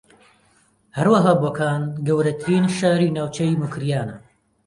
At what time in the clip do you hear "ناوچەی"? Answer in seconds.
3.17-3.59